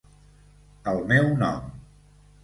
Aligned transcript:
El 0.91 1.03
meu 1.11 1.27
nom 1.41 1.69